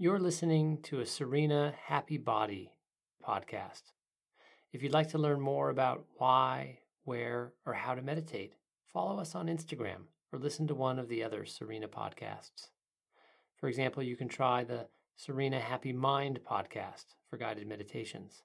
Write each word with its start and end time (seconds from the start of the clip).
You're 0.00 0.20
listening 0.20 0.80
to 0.82 1.00
a 1.00 1.06
Serena 1.06 1.74
Happy 1.86 2.18
Body 2.18 2.70
podcast. 3.20 3.82
If 4.72 4.80
you'd 4.80 4.92
like 4.92 5.08
to 5.08 5.18
learn 5.18 5.40
more 5.40 5.70
about 5.70 6.04
why, 6.18 6.78
where, 7.02 7.54
or 7.66 7.72
how 7.72 7.96
to 7.96 8.00
meditate, 8.00 8.54
follow 8.92 9.18
us 9.18 9.34
on 9.34 9.48
Instagram 9.48 10.02
or 10.32 10.38
listen 10.38 10.68
to 10.68 10.74
one 10.76 11.00
of 11.00 11.08
the 11.08 11.24
other 11.24 11.44
Serena 11.44 11.88
podcasts. 11.88 12.68
For 13.56 13.68
example, 13.68 14.04
you 14.04 14.14
can 14.14 14.28
try 14.28 14.62
the 14.62 14.86
Serena 15.16 15.58
Happy 15.58 15.92
Mind 15.92 16.38
podcast 16.48 17.16
for 17.28 17.36
guided 17.36 17.66
meditations, 17.66 18.44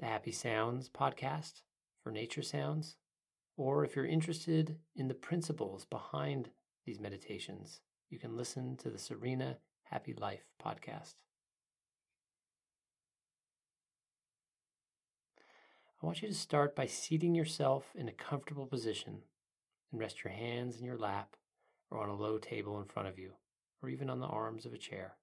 the 0.00 0.06
Happy 0.06 0.32
Sounds 0.32 0.88
podcast 0.88 1.62
for 2.02 2.10
nature 2.10 2.42
sounds, 2.42 2.96
or 3.56 3.84
if 3.84 3.94
you're 3.94 4.06
interested 4.06 4.76
in 4.96 5.06
the 5.06 5.14
principles 5.14 5.84
behind 5.84 6.50
these 6.84 6.98
meditations, 6.98 7.80
you 8.08 8.18
can 8.18 8.36
listen 8.36 8.76
to 8.78 8.90
the 8.90 8.98
Serena 8.98 9.58
Happy 9.90 10.14
Life 10.14 10.44
podcast. 10.64 11.14
I 16.00 16.06
want 16.06 16.22
you 16.22 16.28
to 16.28 16.34
start 16.34 16.76
by 16.76 16.86
seating 16.86 17.34
yourself 17.34 17.90
in 17.96 18.08
a 18.08 18.12
comfortable 18.12 18.66
position 18.66 19.22
and 19.90 20.00
rest 20.00 20.22
your 20.22 20.32
hands 20.32 20.78
in 20.78 20.84
your 20.84 20.96
lap 20.96 21.34
or 21.90 21.98
on 21.98 22.08
a 22.08 22.14
low 22.14 22.38
table 22.38 22.80
in 22.80 22.86
front 22.86 23.08
of 23.08 23.18
you, 23.18 23.32
or 23.82 23.88
even 23.88 24.08
on 24.08 24.20
the 24.20 24.26
arms 24.26 24.64
of 24.64 24.72
a 24.72 24.78
chair. 24.78 25.16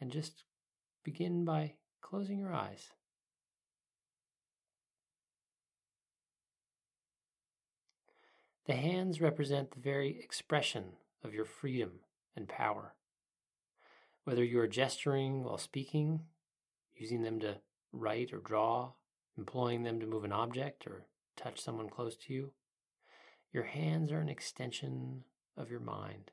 And 0.00 0.10
just 0.10 0.44
begin 1.04 1.44
by 1.44 1.74
closing 2.00 2.38
your 2.38 2.54
eyes. 2.54 2.92
The 8.64 8.72
hands 8.72 9.20
represent 9.20 9.72
the 9.72 9.80
very 9.80 10.18
expression 10.18 10.92
of 11.22 11.34
your 11.34 11.44
freedom 11.44 12.00
and 12.34 12.48
power. 12.48 12.94
Whether 14.28 14.44
you 14.44 14.60
are 14.60 14.68
gesturing 14.68 15.42
while 15.42 15.56
speaking, 15.56 16.20
using 16.94 17.22
them 17.22 17.40
to 17.40 17.62
write 17.92 18.34
or 18.34 18.40
draw, 18.40 18.92
employing 19.38 19.84
them 19.84 20.00
to 20.00 20.06
move 20.06 20.22
an 20.22 20.32
object 20.32 20.86
or 20.86 21.06
touch 21.34 21.62
someone 21.62 21.88
close 21.88 22.14
to 22.14 22.34
you, 22.34 22.52
your 23.54 23.62
hands 23.62 24.12
are 24.12 24.20
an 24.20 24.28
extension 24.28 25.24
of 25.56 25.70
your 25.70 25.80
mind. 25.80 26.30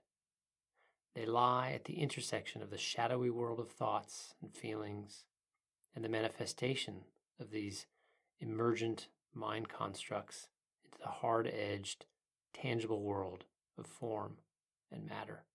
They 1.15 1.25
lie 1.25 1.71
at 1.71 1.85
the 1.85 2.01
intersection 2.01 2.61
of 2.61 2.69
the 2.69 2.77
shadowy 2.77 3.29
world 3.29 3.61
of 3.61 3.71
thoughts 3.71 4.33
and 4.41 4.53
feelings 4.53 5.23
and 5.95 6.03
the 6.03 6.09
manifestation 6.09 7.05
of 7.39 7.51
these 7.51 7.85
emergent 8.41 9.07
mind 9.33 9.69
constructs 9.69 10.49
into 10.83 10.97
the 10.97 11.11
hard 11.11 11.47
edged, 11.47 12.03
tangible 12.53 13.03
world 13.03 13.45
of 13.77 13.87
form 13.87 14.39
and 14.91 15.07
matter. 15.07 15.45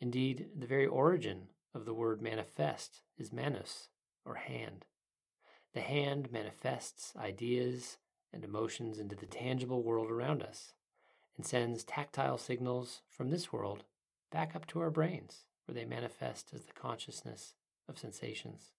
Indeed, 0.00 0.48
the 0.56 0.66
very 0.66 0.86
origin 0.86 1.48
of 1.74 1.84
the 1.84 1.94
word 1.94 2.20
manifest 2.20 3.02
is 3.16 3.32
manus, 3.32 3.88
or 4.24 4.36
hand. 4.36 4.86
The 5.72 5.80
hand 5.80 6.30
manifests 6.30 7.14
ideas 7.16 7.98
and 8.32 8.44
emotions 8.44 8.98
into 8.98 9.16
the 9.16 9.26
tangible 9.26 9.82
world 9.82 10.10
around 10.10 10.42
us 10.42 10.72
and 11.36 11.44
sends 11.44 11.84
tactile 11.84 12.38
signals 12.38 13.02
from 13.08 13.30
this 13.30 13.52
world 13.52 13.84
back 14.30 14.54
up 14.54 14.66
to 14.66 14.80
our 14.80 14.90
brains, 14.90 15.44
where 15.66 15.74
they 15.74 15.84
manifest 15.84 16.50
as 16.54 16.64
the 16.64 16.72
consciousness 16.72 17.54
of 17.88 17.98
sensations. 17.98 18.72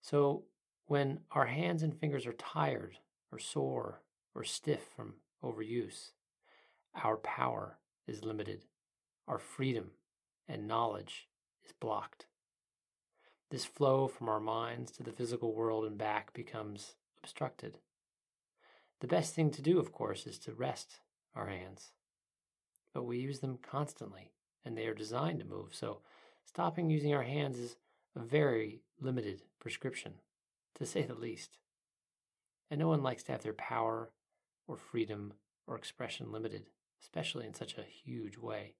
So, 0.00 0.44
when 0.86 1.20
our 1.30 1.46
hands 1.46 1.82
and 1.82 1.98
fingers 1.98 2.26
are 2.26 2.34
tired 2.34 2.98
or 3.32 3.38
sore 3.38 4.02
or 4.34 4.44
stiff 4.44 4.82
from 4.94 5.14
overuse. 5.42 6.10
Our 7.02 7.16
power 7.16 7.78
is 8.06 8.24
limited. 8.24 8.64
Our 9.28 9.38
freedom 9.38 9.90
and 10.48 10.68
knowledge 10.68 11.28
is 11.64 11.72
blocked. 11.72 12.26
This 13.50 13.64
flow 13.64 14.08
from 14.08 14.28
our 14.28 14.40
minds 14.40 14.90
to 14.92 15.02
the 15.02 15.12
physical 15.12 15.54
world 15.54 15.84
and 15.84 15.96
back 15.96 16.32
becomes 16.32 16.96
obstructed. 17.18 17.78
The 19.00 19.06
best 19.06 19.34
thing 19.34 19.50
to 19.52 19.62
do, 19.62 19.78
of 19.78 19.92
course, 19.92 20.26
is 20.26 20.38
to 20.40 20.52
rest 20.52 21.00
our 21.34 21.46
hands. 21.46 21.92
But 22.92 23.04
we 23.04 23.18
use 23.18 23.40
them 23.40 23.58
constantly, 23.60 24.32
and 24.64 24.76
they 24.76 24.86
are 24.86 24.94
designed 24.94 25.40
to 25.40 25.44
move, 25.44 25.74
so 25.74 26.00
stopping 26.44 26.90
using 26.90 27.14
our 27.14 27.22
hands 27.22 27.58
is 27.58 27.76
a 28.16 28.20
very 28.20 28.82
limited 29.00 29.42
prescription, 29.58 30.14
to 30.76 30.86
say 30.86 31.02
the 31.02 31.14
least. 31.14 31.58
And 32.70 32.80
no 32.80 32.88
one 32.88 33.02
likes 33.02 33.22
to 33.24 33.32
have 33.32 33.42
their 33.42 33.52
power 33.52 34.10
or 34.66 34.76
freedom 34.76 35.34
or 35.66 35.76
expression 35.76 36.32
limited, 36.32 36.66
especially 37.02 37.46
in 37.46 37.54
such 37.54 37.76
a 37.76 37.82
huge 37.82 38.38
way. 38.38 38.74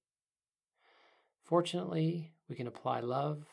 Fortunately, 1.45 2.33
we 2.49 2.57
can 2.57 2.67
apply 2.67 3.01
love 3.01 3.45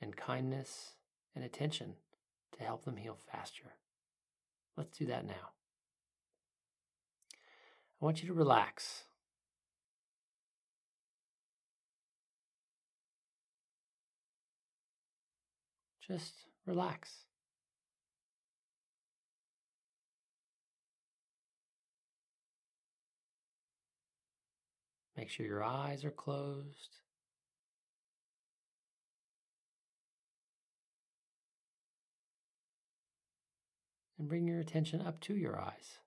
and 0.00 0.16
kindness 0.16 0.92
and 1.34 1.44
attention 1.44 1.94
to 2.56 2.62
help 2.62 2.84
them 2.84 2.96
heal 2.96 3.18
faster. 3.30 3.74
Let's 4.76 4.96
do 4.96 5.06
that 5.06 5.26
now. 5.26 5.50
I 8.00 8.04
want 8.04 8.22
you 8.22 8.28
to 8.28 8.34
relax. 8.34 9.04
Just 16.06 16.34
relax. 16.66 17.10
Make 25.16 25.28
sure 25.28 25.44
your 25.44 25.62
eyes 25.62 26.04
are 26.04 26.10
closed. 26.10 26.99
And 34.20 34.28
bring 34.28 34.46
your 34.46 34.60
attention 34.60 35.00
up 35.00 35.18
to 35.20 35.34
your 35.34 35.58
eyes. 35.58 35.98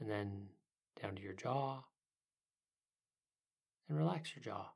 And 0.00 0.10
then 0.10 0.48
down 1.00 1.14
to 1.14 1.22
your 1.22 1.34
jaw. 1.34 1.84
And 3.88 3.96
relax 3.96 4.34
your 4.34 4.42
jaw. 4.42 4.70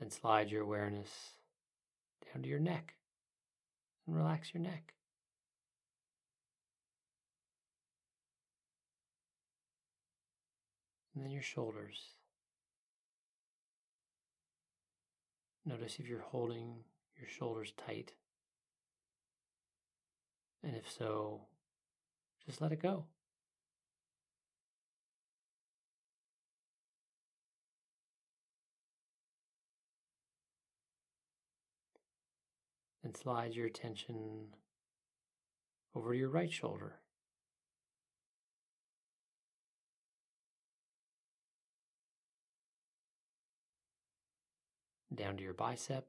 Then 0.00 0.10
slide 0.10 0.50
your 0.50 0.62
awareness 0.62 1.08
down 2.26 2.42
to 2.42 2.48
your 2.48 2.58
neck 2.58 2.94
and 4.08 4.16
relax 4.16 4.52
your 4.52 4.64
neck. 4.64 4.94
And 11.20 11.26
then 11.26 11.32
your 11.34 11.42
shoulders. 11.42 12.14
Notice 15.66 15.98
if 15.98 16.08
you're 16.08 16.20
holding 16.20 16.76
your 17.18 17.28
shoulders 17.28 17.74
tight. 17.76 18.14
And 20.62 20.74
if 20.74 20.90
so, 20.90 21.42
just 22.46 22.62
let 22.62 22.72
it 22.72 22.80
go. 22.80 23.04
and 33.04 33.14
slide 33.14 33.54
your 33.54 33.66
attention 33.66 34.46
over 35.94 36.12
to 36.12 36.18
your 36.18 36.30
right 36.30 36.50
shoulder. 36.50 36.99
Down 45.14 45.36
to 45.36 45.42
your 45.42 45.54
bicep. 45.54 46.06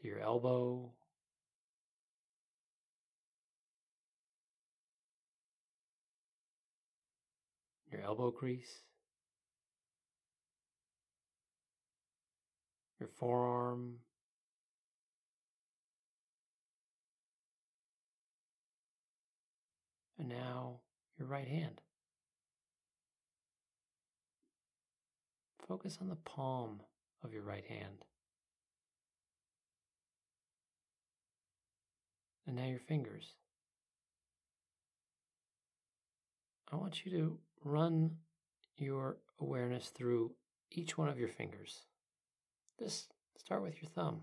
To 0.00 0.08
your 0.08 0.20
elbow. 0.20 0.92
your 7.92 8.02
elbow 8.02 8.30
crease, 8.30 8.82
your 12.98 13.08
forearm, 13.08 13.96
and 20.20 20.28
now 20.28 20.80
your 21.18 21.26
right 21.26 21.48
hand. 21.48 21.80
Focus 25.66 25.98
on 26.00 26.08
the 26.08 26.16
palm 26.16 26.80
of 27.24 27.32
your 27.32 27.42
right 27.42 27.64
hand. 27.64 28.04
And 32.46 32.56
now 32.56 32.66
your 32.66 32.80
fingers. 32.80 33.32
I 36.70 36.76
want 36.76 37.04
you 37.04 37.12
to 37.12 37.38
run 37.64 38.16
your 38.76 39.16
awareness 39.40 39.88
through 39.88 40.32
each 40.70 40.98
one 40.98 41.08
of 41.08 41.18
your 41.18 41.28
fingers. 41.28 41.86
Just 42.78 43.12
start 43.38 43.62
with 43.62 43.80
your 43.80 43.90
thumb. 43.90 44.20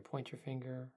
Your 0.00 0.08
pointer 0.10 0.38
finger. 0.38 0.88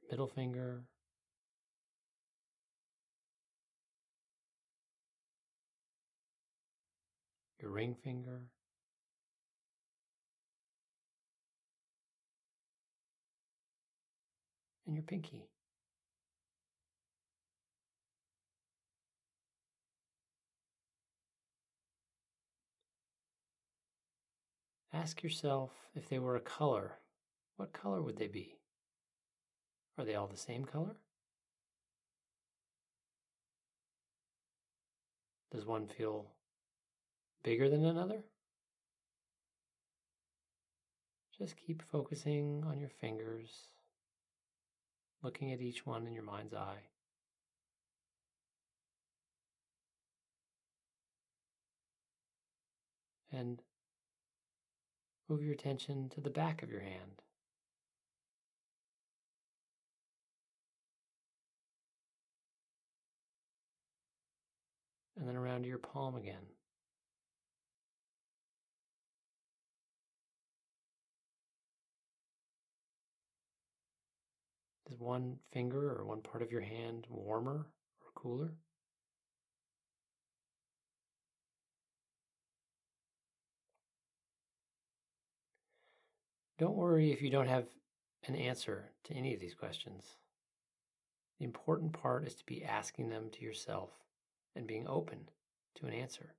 Your 0.00 0.10
middle 0.10 0.28
finger. 0.28 0.84
Your 7.60 7.70
ring 7.70 7.94
finger. 8.02 8.40
and 14.86 14.96
your 14.96 15.04
pinky. 15.04 15.49
Ask 24.92 25.22
yourself 25.22 25.70
if 25.94 26.08
they 26.08 26.18
were 26.18 26.36
a 26.36 26.40
color, 26.40 26.98
what 27.56 27.72
color 27.72 28.02
would 28.02 28.16
they 28.16 28.26
be? 28.26 28.58
Are 29.96 30.04
they 30.04 30.14
all 30.14 30.26
the 30.26 30.36
same 30.36 30.64
color? 30.64 30.96
Does 35.52 35.66
one 35.66 35.86
feel 35.86 36.26
bigger 37.42 37.68
than 37.68 37.84
another? 37.84 38.22
Just 41.36 41.56
keep 41.56 41.82
focusing 41.90 42.64
on 42.66 42.78
your 42.78 42.90
fingers 42.90 43.68
looking 45.22 45.52
at 45.52 45.60
each 45.60 45.86
one 45.86 46.06
in 46.06 46.12
your 46.12 46.22
mind's 46.22 46.54
eye. 46.54 46.82
And 53.32 53.62
move 55.30 55.44
your 55.44 55.52
attention 55.52 56.08
to 56.08 56.20
the 56.20 56.28
back 56.28 56.62
of 56.62 56.70
your 56.70 56.80
hand. 56.80 57.22
And 65.16 65.28
then 65.28 65.36
around 65.36 65.62
to 65.62 65.68
your 65.68 65.78
palm 65.78 66.16
again. 66.16 66.34
Is 74.90 74.98
one 74.98 75.36
finger 75.52 75.94
or 75.96 76.04
one 76.04 76.22
part 76.22 76.42
of 76.42 76.50
your 76.50 76.62
hand 76.62 77.06
warmer 77.08 77.66
or 78.00 78.10
cooler? 78.16 78.54
Don't 86.60 86.76
worry 86.76 87.10
if 87.10 87.22
you 87.22 87.30
don't 87.30 87.48
have 87.48 87.64
an 88.26 88.36
answer 88.36 88.90
to 89.04 89.14
any 89.14 89.32
of 89.32 89.40
these 89.40 89.54
questions. 89.54 90.04
The 91.38 91.46
important 91.46 91.94
part 91.94 92.26
is 92.26 92.34
to 92.34 92.44
be 92.44 92.62
asking 92.62 93.08
them 93.08 93.30
to 93.32 93.42
yourself 93.42 93.88
and 94.54 94.66
being 94.66 94.86
open 94.86 95.20
to 95.76 95.86
an 95.86 95.94
answer, 95.94 96.34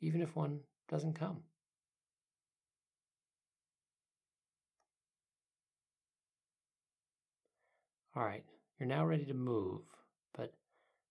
even 0.00 0.22
if 0.22 0.34
one 0.34 0.60
doesn't 0.88 1.18
come. 1.18 1.40
All 8.16 8.24
right, 8.24 8.44
you're 8.80 8.88
now 8.88 9.04
ready 9.04 9.26
to 9.26 9.34
move, 9.34 9.82
but 10.34 10.54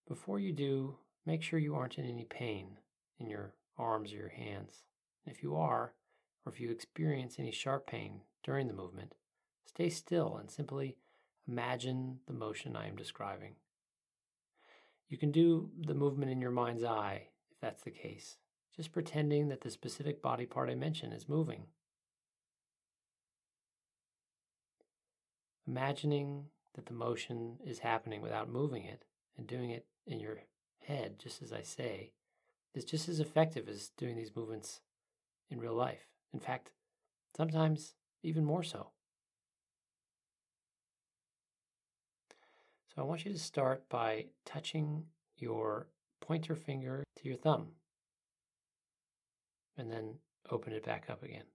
before 0.08 0.40
you 0.40 0.52
do, 0.52 0.96
make 1.28 1.44
sure 1.44 1.60
you 1.60 1.76
aren't 1.76 2.00
in 2.00 2.06
any 2.06 2.26
pain 2.26 2.80
in 3.20 3.28
your 3.28 3.54
arms 3.78 4.12
or 4.12 4.16
your 4.16 4.30
hands. 4.30 4.82
And 5.24 5.36
if 5.36 5.44
you 5.44 5.56
are, 5.56 5.94
or 6.46 6.52
if 6.52 6.60
you 6.60 6.70
experience 6.70 7.38
any 7.40 7.52
sharp 7.52 7.88
pain 7.88 8.22
during 8.44 8.68
the 8.68 8.74
movement, 8.74 9.16
stay 9.66 9.90
still 9.90 10.38
and 10.38 10.50
simply 10.50 10.98
imagine 11.48 12.20
the 12.28 12.34
motion 12.34 12.76
I 12.76 12.88
am 12.88 12.96
describing. 12.96 13.56
You 15.10 15.18
can 15.18 15.32
do 15.32 15.70
the 15.86 15.94
movement 15.94 16.32
in 16.32 16.42
your 16.42 16.52
mind's 16.52 16.84
eye 16.84 17.28
if 17.52 17.60
that's 17.60 17.84
the 17.84 17.92
case, 17.92 18.38
just 18.76 18.92
pretending 18.92 19.50
that 19.50 19.62
the 19.62 19.70
specific 19.70 20.22
body 20.22 20.46
part 20.46 20.70
I 20.70 20.76
mentioned 20.76 21.14
is 21.14 21.30
moving. 21.30 21.64
Imagining 25.68 26.46
that 26.76 26.86
the 26.86 26.94
motion 26.94 27.58
is 27.66 27.80
happening 27.80 28.22
without 28.22 28.52
moving 28.52 28.84
it 28.84 29.04
and 29.38 29.48
doing 29.48 29.72
it 29.72 29.86
in 30.06 30.20
your 30.20 30.38
head, 30.86 31.18
just 31.18 31.42
as 31.42 31.52
I 31.52 31.62
say, 31.62 32.12
is 32.74 32.86
just 32.86 33.10
as 33.10 33.20
effective 33.20 33.68
as 33.68 33.90
doing 33.98 34.16
these 34.16 34.36
movements 34.36 34.82
in 35.50 35.60
real 35.60 35.74
life. 35.74 36.15
In 36.36 36.42
fact, 36.42 36.72
sometimes 37.38 37.94
even 38.22 38.44
more 38.44 38.62
so. 38.62 38.90
So 42.90 43.02
I 43.02 43.06
want 43.06 43.24
you 43.24 43.32
to 43.32 43.40
start 43.40 43.88
by 43.88 44.26
touching 44.46 45.06
your 45.38 45.88
pointer 46.20 46.58
finger 46.58 47.06
to 47.16 47.28
your 47.28 47.38
thumb 47.38 47.68
and 49.78 49.90
then 49.90 50.16
open 50.52 50.74
it 50.74 50.86
back 50.86 51.06
up 51.10 51.24
again. 51.24 51.46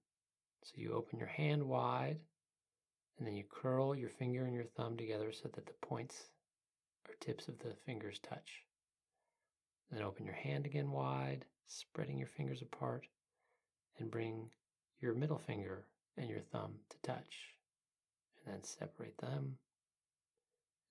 So 0.64 0.72
you 0.76 0.94
open 0.94 1.18
your 1.18 1.28
hand 1.28 1.62
wide 1.62 2.20
and 3.18 3.26
then 3.26 3.36
you 3.36 3.44
curl 3.50 3.94
your 3.94 4.08
finger 4.08 4.46
and 4.46 4.54
your 4.54 4.64
thumb 4.64 4.96
together 4.96 5.30
so 5.30 5.50
that 5.52 5.66
the 5.66 5.86
points 5.86 6.30
or 7.06 7.14
tips 7.20 7.48
of 7.48 7.58
the 7.58 7.74
fingers 7.84 8.18
touch. 8.18 8.64
Then 9.90 10.00
open 10.00 10.24
your 10.24 10.36
hand 10.36 10.64
again 10.64 10.90
wide, 10.90 11.44
spreading 11.66 12.16
your 12.16 12.28
fingers 12.28 12.62
apart, 12.62 13.06
and 13.98 14.10
bring 14.10 14.48
your 15.00 15.14
middle 15.14 15.38
finger 15.38 15.86
and 16.16 16.28
your 16.28 16.40
thumb 16.40 16.74
to 16.90 16.96
touch. 17.02 17.54
And 18.44 18.54
then 18.54 18.64
separate 18.64 19.18
them. 19.18 19.56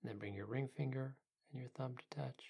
And 0.02 0.10
then 0.10 0.18
bring 0.18 0.34
your 0.34 0.46
ring 0.46 0.68
finger 0.76 1.16
and 1.52 1.60
your 1.60 1.70
thumb 1.76 1.94
to 1.96 2.16
touch. 2.16 2.44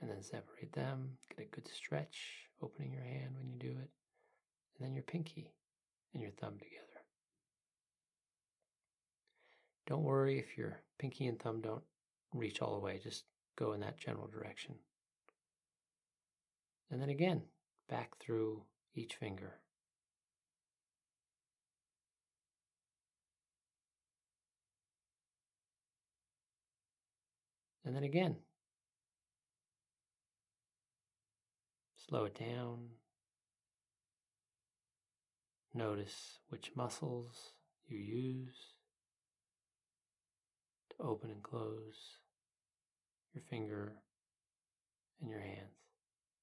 And 0.00 0.10
then 0.10 0.22
separate 0.22 0.72
them. 0.72 1.10
Get 1.28 1.46
a 1.46 1.54
good 1.54 1.68
stretch, 1.68 2.48
opening 2.62 2.92
your 2.92 3.04
hand 3.04 3.34
when 3.36 3.48
you 3.48 3.58
do 3.58 3.70
it. 3.70 3.90
And 4.78 4.80
then 4.80 4.94
your 4.94 5.04
pinky 5.04 5.52
and 6.12 6.22
your 6.22 6.32
thumb 6.32 6.54
together. 6.54 6.82
Don't 9.86 10.02
worry 10.02 10.38
if 10.38 10.56
your 10.56 10.80
pinky 10.98 11.26
and 11.26 11.38
thumb 11.38 11.60
don't 11.60 11.82
reach 12.32 12.62
all 12.62 12.74
the 12.74 12.84
way, 12.84 13.00
just 13.02 13.24
go 13.56 13.72
in 13.72 13.80
that 13.80 13.98
general 13.98 14.26
direction. 14.26 14.74
And 16.90 17.00
then 17.00 17.10
again, 17.10 17.42
back 17.88 18.18
through 18.18 18.62
each 18.94 19.14
finger. 19.14 19.54
And 27.84 27.96
then 27.96 28.04
again, 28.04 28.36
slow 32.08 32.24
it 32.24 32.38
down. 32.38 32.88
Notice 35.74 36.38
which 36.48 36.72
muscles 36.76 37.52
you 37.88 37.98
use 37.98 38.74
to 40.90 41.04
open 41.04 41.30
and 41.30 41.42
close 41.42 42.18
your 43.32 43.42
finger 43.48 43.94
and 45.20 45.30
your 45.30 45.40
hands. 45.40 45.78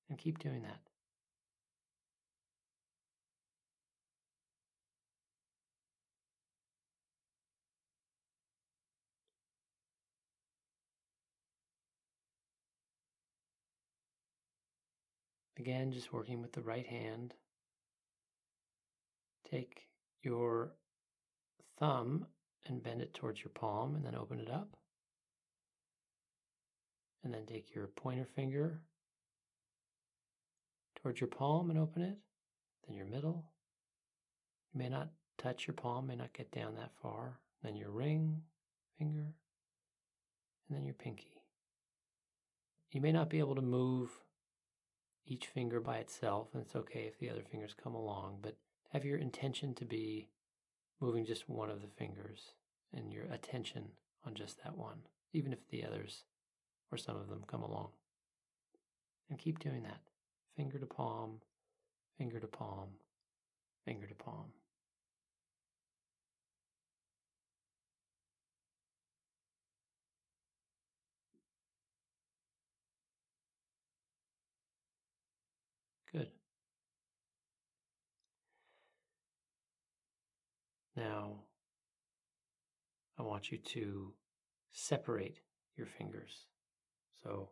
And 0.10 0.18
keep 0.18 0.40
doing 0.40 0.64
that. 0.64 0.89
Again, 15.60 15.92
just 15.92 16.14
working 16.14 16.42
with 16.42 16.54
the 16.54 16.62
right 16.62 16.88
hand. 16.88 17.34
Take 19.52 19.88
your 20.24 20.72
thumb 21.78 22.26
and 22.66 22.82
bend 22.82 23.02
it 23.02 23.14
towards 23.14 23.42
your 23.42 23.52
palm 23.52 23.96
and 23.96 24.06
then 24.06 24.16
open 24.16 24.40
it 24.40 24.50
up. 24.50 24.78
And 27.24 27.34
then 27.34 27.46
take 27.46 27.76
your 27.76 27.88
pointer 27.88 28.24
finger 28.24 28.80
towards 31.02 31.20
your 31.20 31.28
palm 31.28 31.70
and 31.70 31.78
open 31.78 32.04
it. 32.04 32.18
Then 32.88 32.96
your 32.96 33.06
middle. 33.06 33.44
You 34.74 34.80
may 34.80 34.88
not 34.88 35.10
touch 35.38 35.68
your 35.68 35.74
palm, 35.74 36.08
may 36.08 36.16
not 36.16 36.32
get 36.32 36.52
down 36.52 36.76
that 36.76 36.92
far. 37.02 37.40
Then 37.64 37.76
your 37.76 37.92
ring 37.92 38.44
finger. 38.98 39.34
And 40.70 40.78
then 40.78 40.86
your 40.86 40.94
pinky. 40.94 41.42
You 42.92 43.02
may 43.02 43.12
not 43.12 43.30
be 43.30 43.40
able 43.40 43.56
to 43.56 43.62
move 43.62 44.10
each 45.30 45.46
finger 45.48 45.80
by 45.80 45.98
itself, 45.98 46.48
and 46.54 46.62
it's 46.62 46.76
okay 46.76 47.02
if 47.02 47.20
the 47.20 47.30
other 47.30 47.44
fingers 47.44 47.76
come 47.82 47.94
along, 47.94 48.40
but 48.42 48.58
have 48.92 49.06
your 49.06 49.18
intention 49.18 49.74
to 49.76 49.86
be 49.86 50.28
moving 51.00 51.26
just 51.26 51.48
one 51.48 51.70
of 51.70 51.82
the 51.82 51.88
fingers 51.88 52.54
and 52.94 53.14
your 53.14 53.26
attention 53.26 53.86
on 54.26 54.34
just 54.34 54.64
that 54.64 54.76
one, 54.76 54.98
even 55.32 55.54
if 55.54 55.60
the 55.70 55.86
others 55.86 56.24
or 56.92 56.98
some 56.98 57.16
of 57.16 57.30
them 57.30 57.44
come 57.48 57.62
along. 57.62 57.90
And 59.30 59.38
keep 59.38 59.60
doing 59.60 59.84
that 59.84 60.02
finger 60.58 60.80
to 60.80 60.88
palm, 60.88 61.42
finger 62.18 62.40
to 62.40 62.48
palm, 62.48 62.90
finger 63.86 64.08
to 64.08 64.16
palm. 64.16 64.48
Good. 76.12 76.30
Now, 80.96 81.36
I 83.18 83.22
want 83.22 83.52
you 83.52 83.58
to 83.58 84.14
separate 84.72 85.40
your 85.78 85.88
fingers. 85.88 86.46
So 87.24 87.50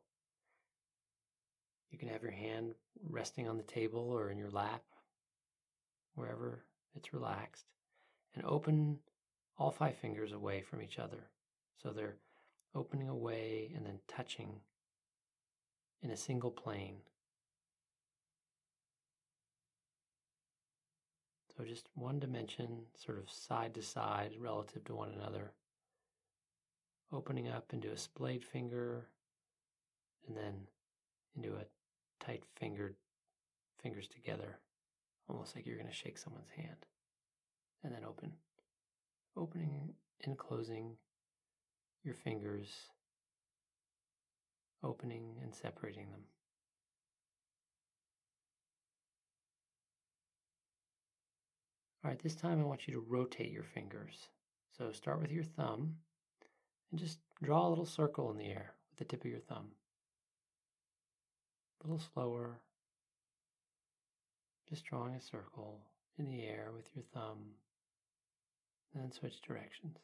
you 1.92 1.98
can 1.98 2.10
have 2.10 2.24
your 2.24 2.32
hand 2.32 2.74
resting 3.08 3.48
on 3.48 3.58
the 3.58 3.64
table 3.64 4.10
or 4.12 4.32
in 4.32 4.38
your 4.38 4.50
lap, 4.50 4.84
wherever 6.16 6.64
it's 6.96 7.14
relaxed, 7.14 7.66
and 8.36 8.44
open 8.46 8.98
all 9.58 9.72
five 9.72 9.98
fingers 9.98 10.32
away 10.32 10.62
from 10.62 10.82
each 10.82 11.00
other. 11.00 11.30
So 11.82 11.92
they're 11.92 12.18
opening 12.76 13.08
away 13.08 13.72
and 13.76 13.86
then 13.86 14.00
touching 14.08 14.62
in 16.02 16.12
a 16.12 16.18
single 16.18 16.52
plane. 16.52 16.98
So 21.58 21.64
just 21.64 21.88
one 21.96 22.20
dimension, 22.20 22.84
sort 22.96 23.18
of 23.18 23.32
side 23.32 23.74
to 23.74 23.82
side 23.82 24.34
relative 24.40 24.84
to 24.86 24.96
one 24.96 25.10
another. 25.10 25.54
Opening 27.12 27.48
up 27.48 27.74
into 27.74 27.90
a 27.90 27.98
splayed 27.98 28.44
finger 28.44 29.08
and 30.28 30.38
then 30.38 30.54
into 31.36 31.56
a 31.56 31.66
tight 32.24 32.44
fingered 32.56 32.96
fingers 33.82 34.08
together, 34.08 34.60
almost 35.28 35.56
like 35.56 35.66
you're 35.66 35.78
going 35.78 35.88
to 35.90 35.94
shake 35.94 36.20
someone's 36.20 36.52
hand. 36.56 36.86
And 37.84 37.92
then 37.92 38.04
open. 38.08 38.34
Opening 39.36 39.94
and 40.26 40.38
closing 40.38 40.98
your 42.04 42.16
fingers, 42.16 42.68
opening 44.84 45.38
and 45.42 45.56
separating 45.56 46.12
them. 46.12 46.22
All 52.04 52.12
right, 52.12 52.22
this 52.22 52.36
time 52.36 52.60
I 52.62 52.66
want 52.66 52.88
you 52.88 52.94
to 52.94 53.06
rotate 53.08 53.51
your 53.51 53.63
fingers. 53.63 54.30
So 54.77 54.92
start 54.92 55.22
with 55.22 55.32
your 55.32 55.44
thumb 55.44 55.96
and 56.92 57.00
just 57.00 57.20
draw 57.44 57.68
a 57.68 57.70
little 57.70 57.86
circle 57.86 58.32
in 58.32 58.38
the 58.38 58.46
air 58.46 58.75
with 58.89 59.00
the 59.00 59.06
tip 59.06 59.25
of 59.25 59.32
your 59.32 59.39
thumb. 59.39 59.68
A 61.84 61.88
little 61.88 62.04
slower. 62.13 62.60
Just 64.70 64.86
drawing 64.86 65.16
a 65.16 65.22
circle 65.22 65.80
in 66.20 66.30
the 66.30 66.44
air 66.44 66.72
with 66.75 66.86
your 66.94 67.04
thumb 67.13 67.39
and 68.94 69.04
then 69.04 69.12
switch 69.12 69.42
directions. 69.42 69.98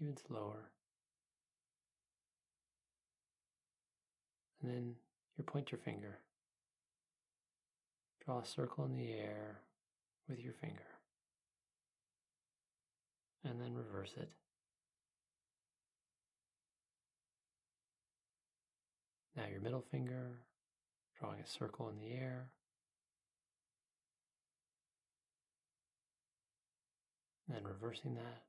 Even 0.00 0.16
slower. 0.16 0.70
And 4.62 4.70
then 4.70 4.94
you 5.36 5.44
point 5.44 5.70
your 5.72 5.78
pointer 5.78 5.84
finger. 5.84 6.18
Draw 8.28 8.40
a 8.40 8.44
circle 8.44 8.84
in 8.84 8.94
the 8.94 9.10
air 9.10 9.62
with 10.28 10.38
your 10.38 10.52
finger. 10.52 10.84
And 13.42 13.58
then 13.58 13.72
reverse 13.72 14.12
it. 14.18 14.28
Now 19.34 19.44
your 19.50 19.62
middle 19.62 19.82
finger, 19.90 20.40
drawing 21.18 21.40
a 21.40 21.46
circle 21.46 21.88
in 21.88 21.96
the 21.96 22.14
air. 22.14 22.50
And 27.48 27.56
then 27.56 27.64
reversing 27.64 28.16
that. 28.16 28.42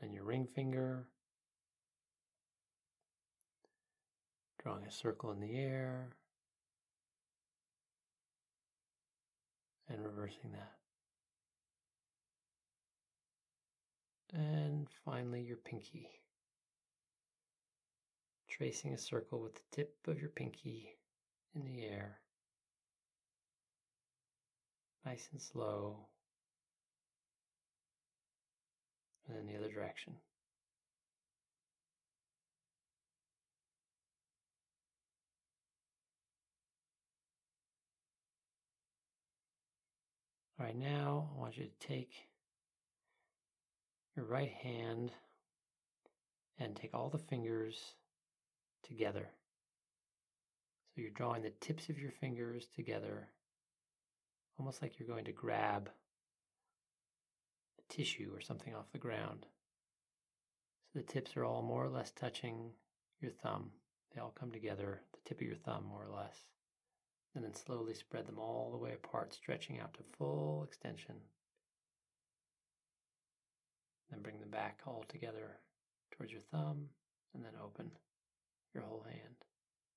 Then 0.00 0.12
your 0.12 0.24
ring 0.24 0.48
finger, 0.56 1.06
drawing 4.64 4.86
a 4.86 4.90
circle 4.90 5.30
in 5.30 5.40
the 5.40 5.58
air 5.58 6.08
and 9.90 10.02
reversing 10.02 10.52
that. 10.52 10.72
And 14.32 14.88
finally, 15.04 15.42
your 15.42 15.58
pinky. 15.58 16.08
Tracing 18.48 18.94
a 18.94 18.98
circle 18.98 19.40
with 19.40 19.54
the 19.54 19.60
tip 19.70 19.96
of 20.08 20.18
your 20.18 20.30
pinky 20.30 20.96
in 21.54 21.64
the 21.66 21.84
air. 21.84 22.20
Nice 25.04 25.28
and 25.30 25.40
slow. 25.42 26.06
And 29.28 29.36
then 29.36 29.46
the 29.46 29.58
other 29.58 29.72
direction. 29.72 30.14
Right, 40.58 40.76
now 40.76 41.30
I 41.34 41.40
want 41.40 41.56
you 41.56 41.64
to 41.64 41.86
take 41.86 42.12
your 44.16 44.24
right 44.26 44.52
hand 44.52 45.12
and 46.58 46.76
take 46.76 46.94
all 46.94 47.10
the 47.10 47.18
fingers 47.18 47.94
together. 48.82 49.28
So 50.94 51.00
you're 51.00 51.10
drawing 51.10 51.42
the 51.42 51.50
tips 51.60 51.88
of 51.88 51.98
your 51.98 52.12
fingers 52.12 52.66
together, 52.76 53.28
almost 54.58 54.80
like 54.80 54.98
you're 54.98 55.08
going 55.08 55.24
to 55.24 55.32
grab 55.32 55.90
a 57.78 57.92
tissue 57.92 58.30
or 58.32 58.40
something 58.40 58.74
off 58.74 58.92
the 58.92 58.98
ground. 58.98 59.46
So 60.92 61.00
the 61.00 61.04
tips 61.04 61.36
are 61.36 61.44
all 61.44 61.62
more 61.62 61.84
or 61.84 61.88
less 61.88 62.12
touching 62.12 62.70
your 63.20 63.32
thumb. 63.32 63.70
They 64.14 64.20
all 64.20 64.34
come 64.38 64.52
together, 64.52 65.02
the 65.12 65.28
tip 65.28 65.40
of 65.40 65.46
your 65.46 65.56
thumb, 65.56 65.84
more 65.88 66.06
or 66.08 66.16
less 66.16 66.36
and 67.34 67.44
then 67.44 67.54
slowly 67.54 67.94
spread 67.94 68.26
them 68.26 68.38
all 68.38 68.70
the 68.70 68.78
way 68.78 68.92
apart, 68.92 69.34
stretching 69.34 69.80
out 69.80 69.94
to 69.94 70.00
full 70.16 70.64
extension. 70.64 71.16
Then 74.10 74.22
bring 74.22 74.38
them 74.38 74.50
back 74.50 74.80
all 74.86 75.04
together 75.08 75.58
towards 76.12 76.32
your 76.32 76.42
thumb, 76.42 76.88
and 77.34 77.44
then 77.44 77.54
open 77.62 77.90
your 78.72 78.84
whole 78.84 79.04
hand. 79.08 79.34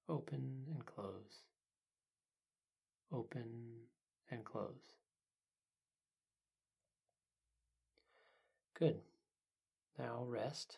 Open 0.09 0.63
and 0.73 0.85
close. 0.85 1.43
Open 3.11 3.45
and 4.31 4.43
close. 4.43 4.95
Good. 8.77 8.97
Now 9.97 10.23
rest. 10.27 10.77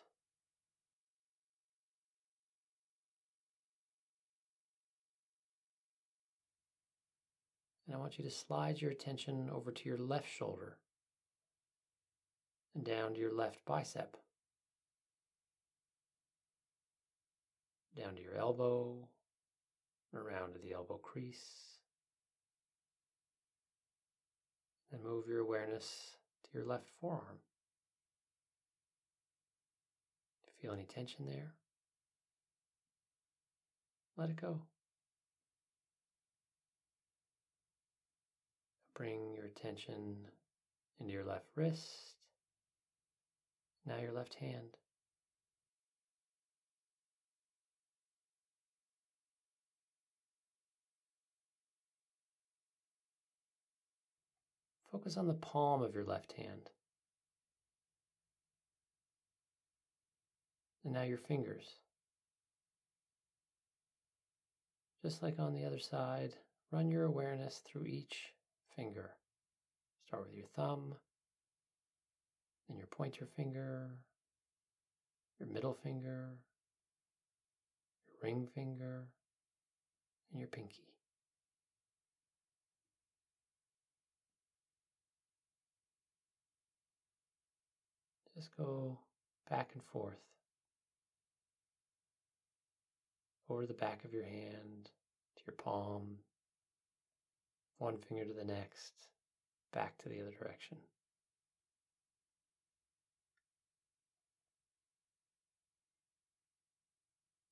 And 7.90 7.96
I 7.96 8.00
want 8.00 8.18
you 8.18 8.24
to 8.24 8.30
slide 8.30 8.80
your 8.80 8.92
attention 8.92 9.50
over 9.52 9.72
to 9.72 9.88
your 9.88 9.98
left 9.98 10.32
shoulder 10.32 10.76
and 12.72 12.84
down 12.84 13.14
to 13.14 13.18
your 13.18 13.34
left 13.34 13.64
bicep, 13.64 14.16
down 17.96 18.14
to 18.14 18.22
your 18.22 18.36
elbow, 18.36 19.08
around 20.14 20.52
to 20.52 20.60
the 20.60 20.72
elbow 20.72 20.98
crease. 20.98 21.80
Then 24.92 25.02
move 25.02 25.24
your 25.26 25.40
awareness 25.40 26.12
to 26.44 26.50
your 26.56 26.68
left 26.68 26.90
forearm. 27.00 27.40
Feel 30.62 30.74
any 30.74 30.84
tension 30.84 31.26
there? 31.26 31.54
Let 34.16 34.30
it 34.30 34.40
go. 34.40 34.60
Bring 39.00 39.32
your 39.34 39.46
attention 39.46 40.14
into 41.00 41.10
your 41.10 41.24
left 41.24 41.46
wrist, 41.54 42.16
now 43.86 43.96
your 43.98 44.12
left 44.12 44.34
hand. 44.34 44.76
Focus 54.92 55.16
on 55.16 55.26
the 55.26 55.32
palm 55.32 55.82
of 55.82 55.94
your 55.94 56.04
left 56.04 56.34
hand. 56.34 56.68
And 60.84 60.92
now 60.92 61.04
your 61.04 61.16
fingers. 61.16 61.64
Just 65.02 65.22
like 65.22 65.38
on 65.38 65.54
the 65.54 65.64
other 65.64 65.78
side, 65.78 66.34
run 66.70 66.90
your 66.90 67.04
awareness 67.04 67.62
through 67.66 67.86
each 67.86 68.34
finger. 68.80 69.10
Start 70.06 70.24
with 70.24 70.34
your 70.34 70.46
thumb, 70.56 70.94
then 72.66 72.78
your 72.78 72.86
pointer 72.86 73.28
finger, 73.36 73.90
your 75.38 75.48
middle 75.50 75.74
finger, 75.74 76.30
your 78.06 78.16
ring 78.22 78.48
finger, 78.54 79.04
and 80.32 80.40
your 80.40 80.48
pinky. 80.48 80.94
Just 88.34 88.56
go 88.56 88.98
back 89.50 89.72
and 89.74 89.82
forth 89.92 90.14
over 93.50 93.66
the 93.66 93.74
back 93.74 94.06
of 94.06 94.14
your 94.14 94.24
hand 94.24 94.88
to 95.36 95.42
your 95.46 95.56
palm, 95.62 96.16
one 97.80 97.96
finger 97.96 98.26
to 98.26 98.34
the 98.34 98.44
next, 98.44 98.92
back 99.72 99.96
to 99.98 100.08
the 100.08 100.20
other 100.20 100.34
direction. 100.38 100.76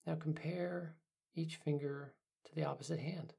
Now 0.07 0.17
compare 0.17 0.95
each 1.35 1.57
finger 1.57 2.13
to 2.45 2.55
the 2.55 2.65
opposite 2.65 3.01
hand. 3.01 3.33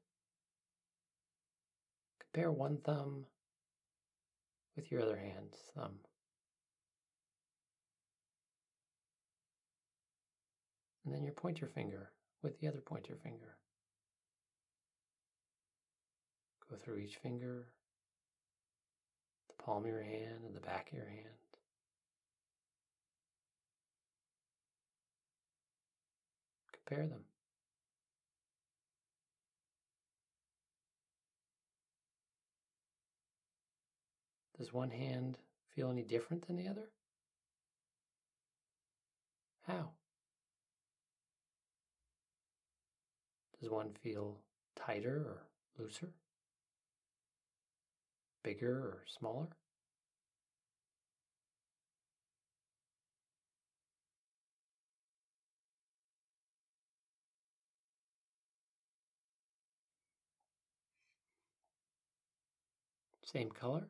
Compare 2.20 2.50
one 2.50 2.78
thumb 2.78 3.26
with 4.74 4.90
your 4.90 5.02
other 5.02 5.16
hand's 5.16 5.58
thumb. 5.76 5.94
And 11.04 11.14
then 11.14 11.22
your 11.22 11.34
pointer 11.34 11.66
finger 11.66 12.10
with 12.42 12.58
the 12.60 12.66
other 12.66 12.80
pointer 12.80 13.16
finger. 13.22 13.59
Go 16.70 16.76
through 16.76 16.98
each 16.98 17.16
finger, 17.16 17.66
the 19.48 19.62
palm 19.62 19.84
of 19.84 19.90
your 19.90 20.02
hand 20.02 20.44
and 20.46 20.54
the 20.54 20.60
back 20.60 20.88
of 20.92 20.98
your 20.98 21.08
hand. 21.08 21.26
Compare 26.72 27.08
them. 27.08 27.24
Does 34.56 34.72
one 34.72 34.90
hand 34.90 35.38
feel 35.74 35.90
any 35.90 36.02
different 36.02 36.46
than 36.46 36.56
the 36.56 36.68
other? 36.68 36.90
How? 39.66 39.90
Does 43.58 43.70
one 43.70 43.90
feel 44.02 44.38
tighter 44.76 45.16
or 45.16 45.46
looser? 45.78 46.10
Bigger 48.42 48.72
or 48.72 49.04
smaller? 49.18 49.48
Same 63.32 63.50
color? 63.50 63.86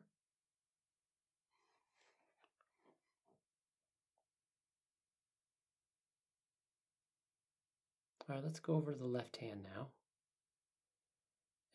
All 8.29 8.35
right, 8.35 8.43
let's 8.43 8.59
go 8.59 8.75
over 8.75 8.91
to 8.91 8.97
the 8.97 9.05
left 9.05 9.37
hand 9.37 9.63
now 9.63 9.87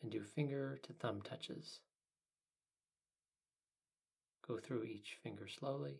and 0.01 0.09
do 0.09 0.23
finger 0.23 0.79
to 0.83 0.93
thumb 0.93 1.21
touches. 1.21 1.81
Go 4.47 4.57
through 4.57 4.83
each 4.83 5.17
finger 5.23 5.47
slowly. 5.47 5.99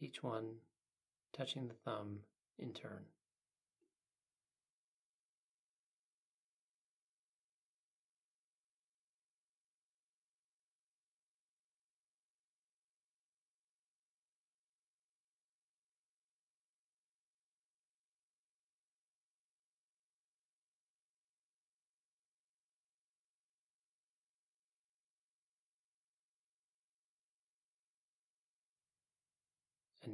Each 0.00 0.22
one 0.22 0.56
touching 1.32 1.68
the 1.68 1.74
thumb 1.84 2.18
in 2.58 2.72
turn. 2.72 3.04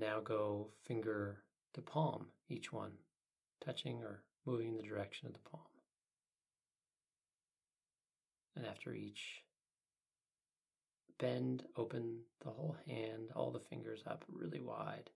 Now 0.01 0.21
go 0.21 0.69
finger 0.87 1.43
to 1.75 1.83
palm, 1.83 2.27
each 2.49 2.73
one, 2.73 2.93
touching 3.65 4.03
or 4.03 4.23
moving 4.47 4.69
in 4.69 4.77
the 4.77 4.83
direction 4.83 5.27
of 5.27 5.35
the 5.35 5.51
palm. 5.51 5.63
And 8.57 8.67
after 8.67 8.93
each 8.93 9.43
bend, 11.19 11.65
open 11.77 12.21
the 12.43 12.51
whole 12.51 12.77
hand, 12.87 13.31
all 13.37 13.51
the 13.51 13.61
fingers 13.61 14.03
up 14.07 14.25
really 14.29 14.61
wide. 14.61 15.11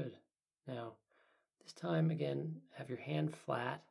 Good. 0.00 0.16
Now, 0.66 0.92
this 1.62 1.74
time 1.74 2.10
again, 2.10 2.56
have 2.72 2.88
your 2.88 2.98
hand 3.00 3.34
flat 3.34 3.82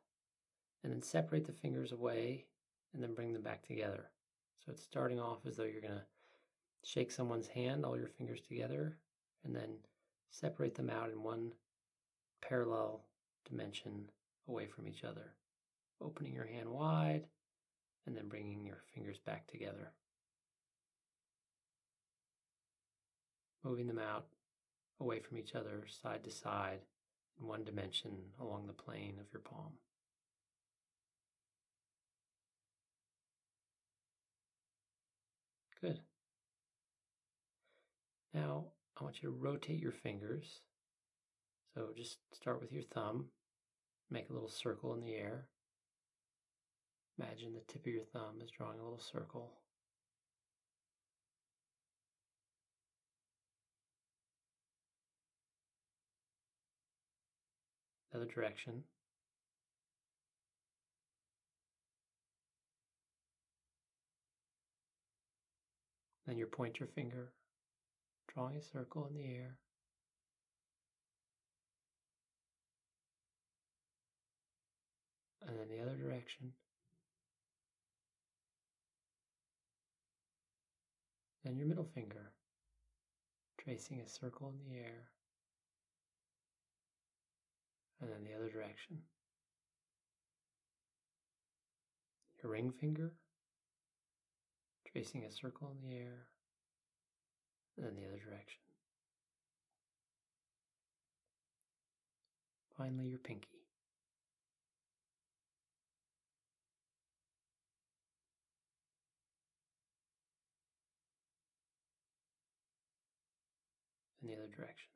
and 0.82 0.92
then 0.92 1.02
separate 1.02 1.46
the 1.46 1.52
fingers 1.52 1.92
away 1.92 2.46
and 2.92 3.00
then 3.00 3.14
bring 3.14 3.32
them 3.32 3.42
back 3.42 3.64
together. 3.64 4.10
So 4.64 4.72
it's 4.72 4.82
starting 4.82 5.20
off 5.20 5.46
as 5.46 5.56
though 5.56 5.64
you're 5.64 5.80
going 5.80 5.94
to 5.94 6.02
shake 6.82 7.12
someone's 7.12 7.46
hand, 7.46 7.84
all 7.84 7.96
your 7.96 8.08
fingers 8.08 8.40
together, 8.40 8.96
and 9.44 9.54
then 9.54 9.68
separate 10.30 10.74
them 10.74 10.90
out 10.90 11.10
in 11.10 11.22
one 11.22 11.52
parallel 12.40 13.04
dimension 13.48 14.10
away 14.48 14.66
from 14.66 14.88
each 14.88 15.04
other. 15.04 15.34
Opening 16.02 16.34
your 16.34 16.46
hand 16.46 16.68
wide 16.68 17.22
and 18.06 18.16
then 18.16 18.26
bringing 18.26 18.64
your 18.66 18.82
fingers 18.92 19.18
back 19.18 19.46
together. 19.46 19.92
Moving 23.62 23.86
them 23.86 24.00
out 24.00 24.26
away 25.00 25.20
from 25.20 25.38
each 25.38 25.54
other, 25.54 25.84
side 26.02 26.22
to 26.24 26.30
side, 26.30 26.80
in 27.40 27.46
one 27.46 27.64
dimension 27.64 28.12
along 28.40 28.66
the 28.66 28.72
plane 28.72 29.16
of 29.20 29.32
your 29.32 29.40
palm. 29.40 29.72
Good. 35.80 36.00
Now, 38.34 38.66
I 39.00 39.04
want 39.04 39.22
you 39.22 39.30
to 39.30 39.34
rotate 39.34 39.80
your 39.80 39.92
fingers. 39.92 40.60
So 41.74 41.88
just 41.96 42.18
start 42.34 42.60
with 42.60 42.72
your 42.72 42.82
thumb, 42.82 43.26
make 44.10 44.28
a 44.28 44.32
little 44.32 44.48
circle 44.48 44.92
in 44.94 45.00
the 45.00 45.14
air. 45.14 45.46
Imagine 47.18 47.54
the 47.54 47.72
tip 47.72 47.86
of 47.86 47.92
your 47.92 48.04
thumb 48.12 48.40
is 48.42 48.50
drawing 48.50 48.78
a 48.78 48.82
little 48.82 49.00
circle. 49.00 49.52
Other 58.14 58.26
direction. 58.26 58.82
Then 66.26 66.38
you 66.38 66.46
point 66.46 66.78
your 66.78 66.88
finger, 66.88 67.32
drawing 68.32 68.56
a 68.56 68.62
circle 68.62 69.06
in 69.08 69.14
the 69.14 69.26
air. 69.26 69.56
And 75.46 75.58
then 75.58 75.66
the 75.68 75.82
other 75.82 75.96
direction. 75.96 76.52
Then 81.44 81.56
your 81.56 81.66
middle 81.66 81.88
finger, 81.94 82.32
tracing 83.58 84.00
a 84.00 84.06
circle 84.08 84.52
in 84.52 84.72
the 84.72 84.78
air 84.78 85.10
and 88.00 88.10
then 88.10 88.24
the 88.24 88.34
other 88.36 88.48
direction. 88.50 88.98
Your 92.42 92.52
ring 92.52 92.70
finger, 92.70 93.12
tracing 94.90 95.24
a 95.24 95.30
circle 95.30 95.72
in 95.72 95.88
the 95.88 95.96
air, 95.96 96.26
and 97.76 97.86
then 97.86 97.94
the 97.94 98.08
other 98.08 98.18
direction. 98.18 98.60
Finally, 102.76 103.08
your 103.08 103.18
pinky. 103.18 103.48
In 114.22 114.28
the 114.28 114.34
other 114.34 114.48
direction. 114.56 114.89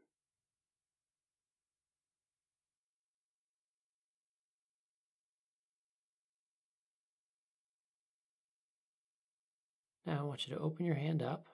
Now 10.06 10.18
I 10.18 10.22
want 10.22 10.46
you 10.46 10.54
to 10.54 10.60
open 10.60 10.84
your 10.84 10.94
hand 10.94 11.22
up 11.22 11.48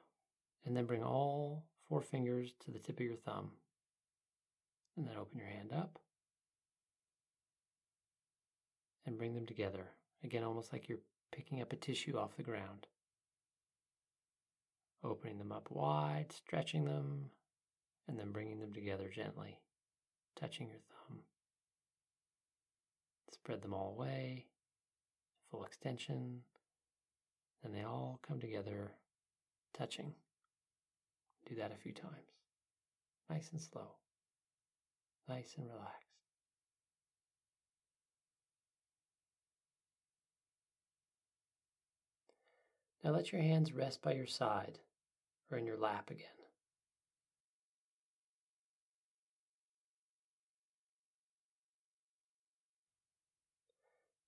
and 0.65 0.77
then 0.77 0.87
bring 0.87 1.03
all 1.03 1.65
four 1.89 2.03
fingers 2.03 2.53
to 2.65 2.71
the 2.71 2.79
tip 2.79 2.99
of 2.99 3.07
your 3.07 3.17
thumb. 3.17 3.53
And 4.97 5.07
then 5.07 5.17
open 5.17 5.39
your 5.39 5.49
hand 5.49 5.73
up 5.73 5.99
and 9.07 9.17
bring 9.17 9.35
them 9.35 9.47
together. 9.47 9.87
Again, 10.25 10.45
almost 10.45 10.73
like 10.73 10.89
you're 10.89 10.99
picking 11.33 11.63
up 11.63 11.73
a 11.73 11.77
tissue 11.77 12.19
off 12.19 12.37
the 12.37 12.43
ground. 12.43 12.87
Opening 15.03 15.39
them 15.39 15.53
up 15.53 15.71
wide, 15.71 16.27
stretching 16.33 16.85
them, 16.85 17.31
and 18.07 18.19
then 18.19 18.33
bringing 18.33 18.61
them 18.61 18.73
together 18.73 19.09
gently, 19.09 19.59
touching 20.39 20.69
your 20.69 20.81
thumb. 20.91 21.21
Spread 23.33 23.63
them 23.63 23.73
all 23.73 23.95
away, 23.97 24.47
full 25.51 25.65
extension, 25.65 26.43
and 27.63 27.75
they 27.75 27.83
all 27.83 28.21
come 28.27 28.41
together, 28.41 28.93
touching. 29.77 30.15
Do 31.49 31.55
that 31.57 31.73
a 31.73 31.83
few 31.83 31.93
times. 31.93 32.15
Nice 33.29 33.51
and 33.53 33.61
slow. 33.61 33.97
Nice 35.29 35.55
and 35.57 35.67
relaxed. 35.67 36.07
Now 43.03 43.11
let 43.13 43.33
your 43.33 43.41
hands 43.41 43.73
rest 43.73 44.03
by 44.03 44.13
your 44.13 44.27
side 44.27 44.79
or 45.51 45.59
in 45.59 45.65
your 45.65 45.79
lap 45.79 46.11
again. 46.11 46.27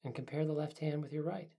And 0.05 0.15
compare 0.15 0.45
the 0.45 0.53
left 0.53 0.79
hand 0.79 1.03
with 1.03 1.13
your 1.13 1.23
right. 1.23 1.51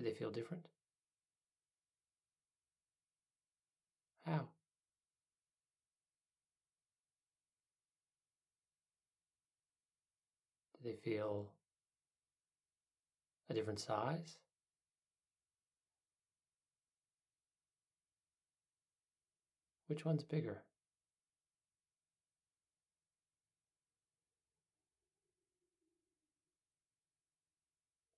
Do 0.00 0.06
they 0.06 0.14
feel 0.14 0.30
different? 0.30 0.64
How? 4.24 4.48
Do 10.72 10.88
they 10.88 10.94
feel 10.94 11.50
a 13.50 13.52
different 13.52 13.78
size? 13.78 14.38
Which 19.88 20.06
one's 20.06 20.22
bigger? 20.22 20.62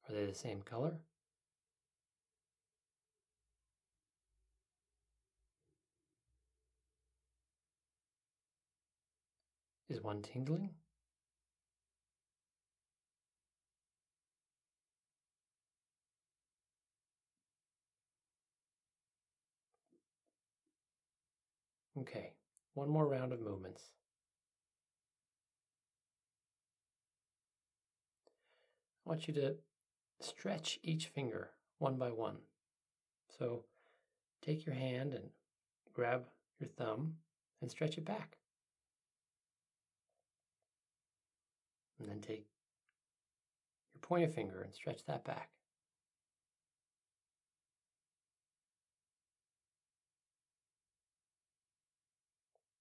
Are 0.08 0.14
they 0.14 0.26
the 0.26 0.32
same 0.32 0.62
color? 0.62 1.00
Is 9.92 10.02
one 10.02 10.22
tingling? 10.22 10.70
Okay, 21.98 22.32
one 22.72 22.88
more 22.88 23.06
round 23.06 23.34
of 23.34 23.42
movements. 23.42 23.82
I 29.04 29.10
want 29.10 29.28
you 29.28 29.34
to 29.34 29.56
stretch 30.20 30.78
each 30.82 31.08
finger 31.08 31.50
one 31.80 31.98
by 31.98 32.08
one. 32.12 32.38
So 33.38 33.64
take 34.40 34.64
your 34.64 34.74
hand 34.74 35.12
and 35.12 35.24
grab 35.92 36.24
your 36.58 36.70
thumb 36.70 37.16
and 37.60 37.70
stretch 37.70 37.98
it 37.98 38.06
back. 38.06 38.38
And 42.02 42.10
then 42.10 42.18
mm-hmm. 42.18 42.32
take 42.32 42.46
your 43.94 44.00
pointer 44.00 44.28
finger 44.28 44.60
and 44.62 44.74
stretch 44.74 45.04
that 45.06 45.24
back. 45.24 45.50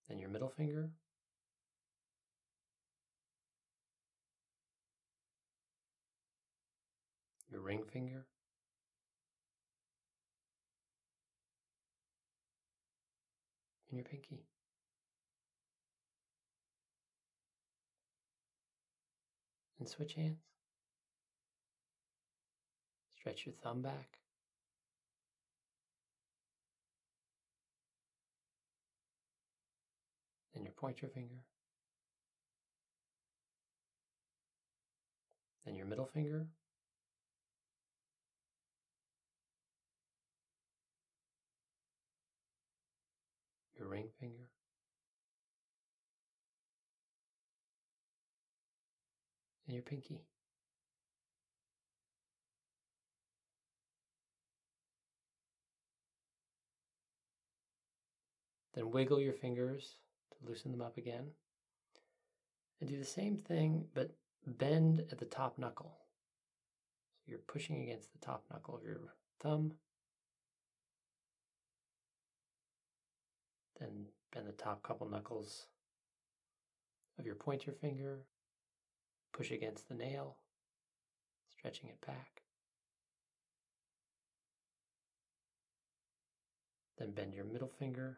Then 0.10 0.17
your 0.17 0.29
middle 0.29 0.49
finger. 0.49 0.89
Your 7.51 7.62
ring 7.62 7.84
finger. 7.93 8.25
And 13.89 13.99
your 13.99 14.05
pinky. 14.05 14.40
And 19.82 19.89
switch 19.89 20.13
hands. 20.13 20.38
Stretch 23.17 23.48
your 23.48 23.56
thumb 23.63 23.82
back. 23.82 24.20
Then 30.54 30.63
your 30.63 30.74
pointer 30.74 31.08
finger. 31.08 31.44
Then 35.65 35.76
your 35.76 35.88
middle 35.88 36.06
finger. 36.06 36.46
Your 43.80 43.88
ring 43.88 44.10
finger. 44.20 44.40
And 49.71 49.77
your 49.77 49.84
pinky. 49.84 50.25
Then 58.73 58.91
wiggle 58.91 59.21
your 59.21 59.34
fingers 59.34 59.95
to 60.31 60.49
loosen 60.49 60.71
them 60.71 60.81
up 60.81 60.97
again. 60.97 61.31
And 62.81 62.89
do 62.89 62.97
the 62.97 63.05
same 63.05 63.38
thing, 63.38 63.86
but 63.93 64.12
bend 64.45 65.05
at 65.12 65.19
the 65.19 65.25
top 65.25 65.57
knuckle. 65.57 65.97
So 67.19 67.29
you're 67.29 67.39
pushing 67.39 67.81
against 67.81 68.12
the 68.12 68.25
top 68.25 68.43
knuckle 68.51 68.75
of 68.75 68.84
your 68.84 68.99
thumb. 69.39 69.73
Then 73.79 74.07
bend 74.34 74.47
the 74.47 74.51
top 74.51 74.84
couple 74.84 75.07
knuckles 75.10 75.67
of 77.17 77.25
your 77.25 77.36
pointer 77.36 77.71
finger 77.71 78.25
Push 79.34 79.52
against 79.52 79.88
the 79.88 79.96
nail, 79.96 80.36
stretching 81.58 81.89
it 81.89 82.06
back. 82.06 82.41
Then 86.98 87.12
bend 87.12 87.34
your 87.34 87.46
middle 87.46 87.72
finger. 87.80 88.17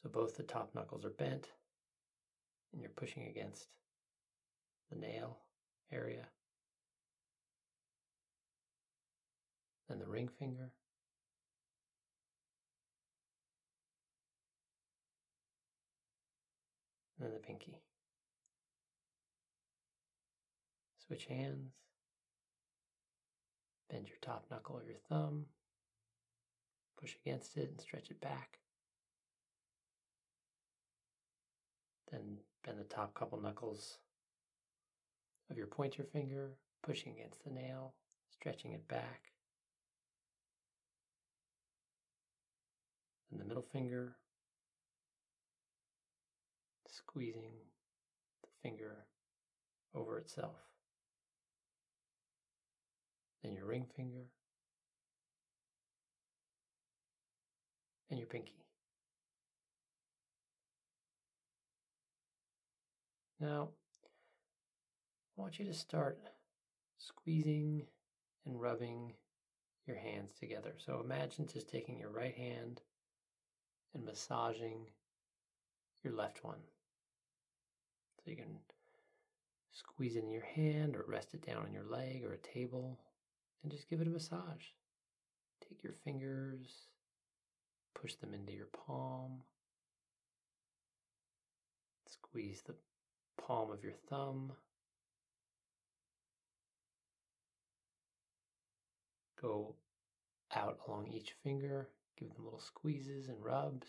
So 0.00 0.08
both 0.08 0.36
the 0.36 0.44
top 0.44 0.74
knuckles 0.74 1.04
are 1.04 1.10
bent 1.10 1.48
and 2.72 2.80
you're 2.80 2.90
pushing 2.90 3.26
against 3.26 3.66
the 4.90 4.98
nail 4.98 5.38
area. 5.90 6.26
Then 9.88 9.98
the 9.98 10.06
ring 10.06 10.28
finger. 10.28 10.70
And 17.18 17.26
then 17.26 17.32
the 17.34 17.40
pinky. 17.40 17.80
Switch 21.06 21.26
hands. 21.26 21.72
Bend 23.90 24.06
your 24.08 24.18
top 24.20 24.44
knuckle 24.50 24.78
of 24.78 24.86
your 24.86 24.98
thumb. 25.08 25.46
Push 27.00 27.16
against 27.24 27.56
it 27.56 27.70
and 27.70 27.80
stretch 27.80 28.10
it 28.10 28.20
back. 28.20 28.58
Then 32.10 32.38
Bend 32.68 32.78
the 32.78 32.84
top 32.84 33.14
couple 33.14 33.40
knuckles 33.40 33.96
of 35.50 35.56
your 35.56 35.66
pointer 35.66 36.04
finger, 36.04 36.50
pushing 36.82 37.12
against 37.12 37.42
the 37.44 37.50
nail, 37.50 37.94
stretching 38.30 38.72
it 38.72 38.86
back. 38.88 39.32
Then 43.30 43.38
the 43.38 43.46
middle 43.46 43.64
finger, 43.72 44.16
squeezing 46.98 47.52
the 48.42 48.48
finger 48.62 49.06
over 49.94 50.18
itself. 50.18 50.56
Then 53.42 53.54
your 53.54 53.66
ring 53.66 53.86
finger 53.96 54.26
and 58.10 58.18
your 58.18 58.28
pinky. 58.28 58.64
Now, 63.40 63.68
I 65.36 65.40
want 65.40 65.58
you 65.60 65.64
to 65.66 65.74
start 65.74 66.18
squeezing 66.98 67.86
and 68.44 68.60
rubbing 68.60 69.12
your 69.86 69.96
hands 69.96 70.32
together. 70.38 70.74
So 70.84 71.00
imagine 71.04 71.46
just 71.46 71.68
taking 71.68 71.98
your 71.98 72.10
right 72.10 72.34
hand 72.34 72.80
and 73.94 74.04
massaging 74.04 74.86
your 76.02 76.14
left 76.14 76.42
one. 76.42 76.58
You 78.28 78.36
can 78.36 78.58
squeeze 79.72 80.16
it 80.16 80.24
in 80.24 80.30
your 80.30 80.44
hand 80.44 80.94
or 80.94 81.04
rest 81.08 81.32
it 81.32 81.46
down 81.46 81.64
on 81.64 81.72
your 81.72 81.84
leg 81.84 82.24
or 82.24 82.34
a 82.34 82.38
table 82.54 82.98
and 83.62 83.72
just 83.72 83.88
give 83.88 84.00
it 84.00 84.06
a 84.06 84.10
massage. 84.10 84.66
Take 85.66 85.82
your 85.82 85.94
fingers, 86.04 86.68
push 87.94 88.14
them 88.16 88.34
into 88.34 88.52
your 88.52 88.68
palm, 88.86 89.42
squeeze 92.06 92.62
the 92.66 92.74
palm 93.42 93.70
of 93.70 93.82
your 93.82 93.94
thumb. 94.08 94.52
Go 99.40 99.74
out 100.54 100.78
along 100.86 101.08
each 101.08 101.34
finger, 101.42 101.88
give 102.18 102.28
them 102.28 102.44
little 102.44 102.60
squeezes 102.60 103.28
and 103.28 103.42
rubs. 103.42 103.86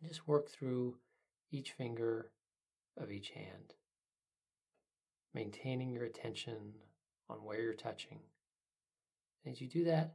And 0.00 0.08
just 0.08 0.26
work 0.26 0.50
through 0.50 0.96
each 1.50 1.72
finger 1.72 2.30
of 2.96 3.10
each 3.10 3.30
hand, 3.30 3.74
maintaining 5.34 5.90
your 5.90 6.04
attention 6.04 6.72
on 7.28 7.38
where 7.38 7.60
you're 7.60 7.74
touching. 7.74 8.20
And 9.44 9.52
as 9.52 9.60
you 9.60 9.68
do 9.68 9.84
that, 9.84 10.14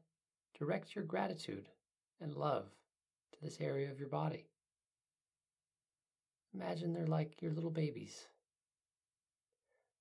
direct 0.58 0.95
your 0.95 1.04
gratitude 1.04 1.69
and 2.21 2.34
love 2.34 2.65
to 3.34 3.41
this 3.41 3.58
area 3.60 3.91
of 3.91 4.00
your 4.00 4.10
body. 4.10 4.48
Imagine 6.54 6.93
they're 6.93 7.08
like 7.08 7.41
your 7.41 7.52
little 7.52 7.71
babies. 7.71 8.28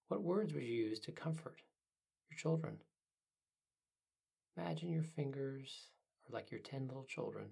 What 0.08 0.22
words 0.22 0.54
would 0.54 0.62
you 0.62 0.74
use 0.74 1.00
to 1.00 1.12
comfort 1.12 1.60
your 2.30 2.38
children? 2.38 2.76
Imagine 4.56 4.90
your 4.90 5.02
fingers 5.02 5.88
are 6.28 6.32
like 6.32 6.52
your 6.52 6.60
10 6.60 6.86
little 6.86 7.04
children. 7.04 7.46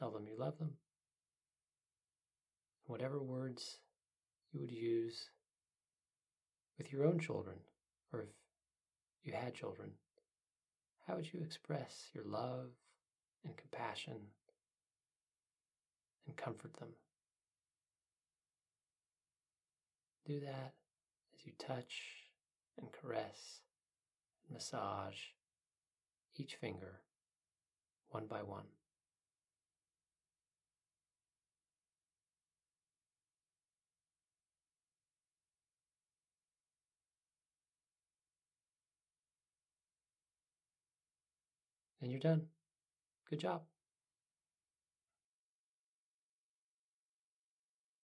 Tell 0.00 0.10
them 0.10 0.26
you 0.26 0.36
love 0.36 0.58
them. 0.58 0.72
Whatever 2.86 3.22
words 3.22 3.78
you 4.52 4.58
would 4.58 4.72
use 4.72 5.30
with 6.76 6.92
your 6.92 7.04
own 7.04 7.20
children, 7.20 7.58
or 8.12 8.22
if 8.22 8.28
you 9.22 9.32
had 9.32 9.54
children, 9.54 9.90
how 11.06 11.14
would 11.14 11.32
you 11.32 11.40
express 11.40 12.08
your 12.12 12.24
love 12.24 12.70
and 13.44 13.56
compassion 13.56 14.16
and 16.26 16.36
comfort 16.36 16.74
them. 16.78 16.90
Do 20.26 20.40
that 20.40 20.74
as 21.34 21.46
you 21.46 21.52
touch 21.58 22.02
and 22.78 22.88
caress 22.92 23.60
and 24.46 24.54
massage 24.54 25.18
each 26.36 26.54
finger 26.56 27.00
one 28.10 28.26
by 28.26 28.42
one. 28.42 28.66
And 42.02 42.10
you're 42.10 42.20
done. 42.20 42.46
Good 43.28 43.40
job. 43.40 43.62